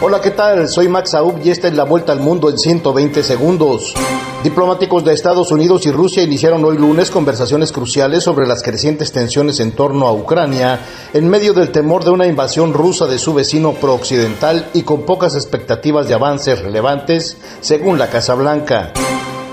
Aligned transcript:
Hola, 0.00 0.20
¿qué 0.20 0.32
tal? 0.32 0.68
Soy 0.68 0.88
Max 0.88 1.14
Aub 1.14 1.40
y 1.44 1.50
esta 1.50 1.68
es 1.68 1.74
la 1.74 1.84
vuelta 1.84 2.12
al 2.12 2.20
mundo 2.20 2.50
en 2.50 2.58
120 2.58 3.22
segundos. 3.22 3.94
Diplomáticos 4.42 5.04
de 5.04 5.14
Estados 5.14 5.50
Unidos 5.52 5.86
y 5.86 5.92
Rusia 5.92 6.22
iniciaron 6.22 6.64
hoy 6.64 6.76
lunes 6.76 7.10
conversaciones 7.10 7.72
cruciales 7.72 8.24
sobre 8.24 8.46
las 8.46 8.62
crecientes 8.62 9.12
tensiones 9.12 9.60
en 9.60 9.72
torno 9.72 10.06
a 10.06 10.12
Ucrania 10.12 10.80
en 11.14 11.28
medio 11.28 11.54
del 11.54 11.70
temor 11.70 12.04
de 12.04 12.10
una 12.10 12.26
invasión 12.26 12.74
rusa 12.74 13.06
de 13.06 13.18
su 13.18 13.32
vecino 13.32 13.72
prooccidental 13.72 14.68
y 14.74 14.82
con 14.82 15.06
pocas 15.06 15.34
expectativas 15.36 16.08
de 16.08 16.14
avances 16.14 16.60
relevantes, 16.60 17.38
según 17.60 17.98
la 17.98 18.10
Casa 18.10 18.34
Blanca. 18.34 18.92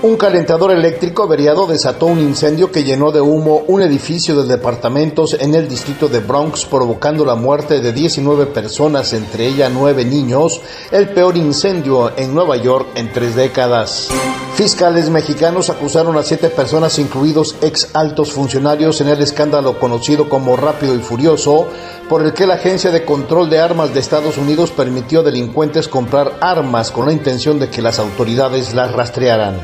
Un 0.02 0.16
calentador 0.16 0.72
eléctrico 0.72 1.22
averiado 1.22 1.68
desató 1.68 2.06
un 2.06 2.18
incendio 2.18 2.72
que 2.72 2.82
llenó 2.82 3.12
de 3.12 3.20
humo 3.20 3.62
un 3.68 3.82
edificio 3.82 4.34
de 4.42 4.48
departamentos 4.48 5.36
en 5.38 5.54
el 5.54 5.68
distrito 5.68 6.08
de 6.08 6.18
Bronx, 6.18 6.64
provocando 6.64 7.24
la 7.24 7.36
muerte 7.36 7.80
de 7.80 7.92
19 7.92 8.46
personas, 8.46 9.12
entre 9.12 9.46
ellas 9.46 9.70
9 9.72 10.04
niños, 10.04 10.60
el 10.90 11.10
peor 11.10 11.36
incendio 11.36 12.10
en 12.16 12.34
Nueva 12.34 12.56
York 12.56 12.88
en 12.96 13.12
tres 13.12 13.36
décadas. 13.36 14.08
Fiscales 14.56 15.08
mexicanos 15.08 15.70
acusaron 15.70 16.16
a 16.16 16.24
siete 16.24 16.48
personas, 16.48 16.98
incluidos 16.98 17.54
ex 17.62 17.94
altos 17.94 18.32
funcionarios, 18.32 19.00
en 19.00 19.08
el 19.08 19.22
escándalo 19.22 19.78
conocido 19.78 20.28
como 20.28 20.56
Rápido 20.56 20.96
y 20.96 20.98
Furioso, 20.98 21.68
por 22.08 22.24
el 22.24 22.32
que 22.32 22.48
la 22.48 22.54
Agencia 22.54 22.90
de 22.90 23.04
Control 23.04 23.48
de 23.48 23.60
Armas 23.60 23.94
de 23.94 24.00
Estados 24.00 24.36
Unidos 24.36 24.72
permitió 24.72 25.20
a 25.20 25.22
delincuentes 25.22 25.86
comprar 25.86 26.38
armas 26.40 26.90
con 26.90 27.06
la 27.06 27.12
intención 27.12 27.60
de 27.60 27.70
que 27.70 27.82
las 27.82 28.00
autoridades 28.00 28.74
las 28.74 28.90
rastrearan. 28.90 29.60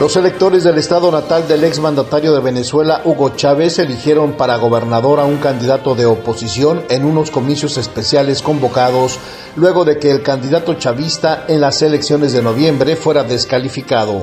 Los 0.00 0.16
electores 0.16 0.64
del 0.64 0.78
estado 0.78 1.12
natal 1.12 1.46
del 1.46 1.62
exmandatario 1.62 2.32
de 2.32 2.40
Venezuela, 2.40 3.02
Hugo 3.04 3.36
Chávez, 3.36 3.78
eligieron 3.78 4.32
para 4.32 4.56
gobernador 4.56 5.20
a 5.20 5.26
un 5.26 5.36
candidato 5.36 5.94
de 5.94 6.06
oposición 6.06 6.82
en 6.88 7.04
unos 7.04 7.30
comicios 7.30 7.76
especiales 7.76 8.40
convocados 8.40 9.18
luego 9.56 9.84
de 9.84 9.98
que 9.98 10.10
el 10.10 10.22
candidato 10.22 10.72
chavista 10.72 11.44
en 11.48 11.60
las 11.60 11.82
elecciones 11.82 12.32
de 12.32 12.42
noviembre 12.42 12.96
fuera 12.96 13.24
descalificado. 13.24 14.22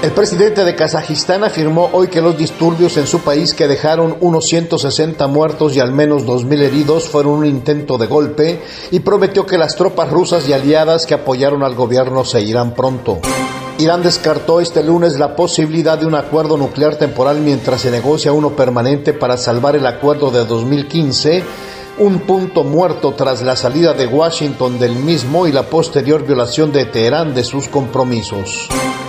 El 0.00 0.12
presidente 0.12 0.64
de 0.64 0.76
Kazajistán 0.76 1.42
afirmó 1.42 1.90
hoy 1.92 2.06
que 2.06 2.20
los 2.20 2.38
disturbios 2.38 2.96
en 2.98 3.08
su 3.08 3.18
país 3.18 3.52
que 3.52 3.66
dejaron 3.66 4.16
unos 4.20 4.46
160 4.46 5.26
muertos 5.26 5.74
y 5.74 5.80
al 5.80 5.90
menos 5.90 6.24
2.000 6.24 6.62
heridos 6.62 7.08
fueron 7.08 7.32
un 7.32 7.46
intento 7.46 7.98
de 7.98 8.06
golpe 8.06 8.62
y 8.92 9.00
prometió 9.00 9.44
que 9.44 9.58
las 9.58 9.74
tropas 9.74 10.08
rusas 10.08 10.48
y 10.48 10.52
aliadas 10.52 11.04
que 11.04 11.14
apoyaron 11.14 11.64
al 11.64 11.74
gobierno 11.74 12.24
se 12.24 12.40
irán 12.42 12.74
pronto. 12.74 13.18
Irán 13.78 14.04
descartó 14.04 14.60
este 14.60 14.84
lunes 14.84 15.18
la 15.18 15.34
posibilidad 15.34 15.98
de 15.98 16.06
un 16.06 16.14
acuerdo 16.14 16.56
nuclear 16.56 16.94
temporal 16.94 17.40
mientras 17.40 17.80
se 17.80 17.90
negocia 17.90 18.32
uno 18.32 18.50
permanente 18.50 19.14
para 19.14 19.36
salvar 19.36 19.74
el 19.74 19.86
acuerdo 19.86 20.30
de 20.30 20.44
2015 20.44 21.42
un 21.98 22.20
punto 22.20 22.62
muerto 22.62 23.14
tras 23.14 23.42
la 23.42 23.56
salida 23.56 23.94
de 23.94 24.06
Washington 24.06 24.78
del 24.78 24.94
mismo 24.94 25.48
y 25.48 25.52
la 25.52 25.64
posterior 25.64 26.24
violación 26.24 26.70
de 26.70 26.84
Teherán 26.84 27.34
de 27.34 27.42
sus 27.42 27.66
compromisos. 27.66 28.68